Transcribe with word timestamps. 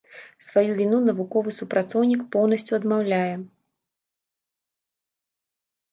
Сваю 0.45 0.71
віну 0.79 0.97
навуковы 1.09 1.49
супрацоўнік 1.59 2.21
поўнасцю 2.35 2.77
адмаўляе. 2.79 3.39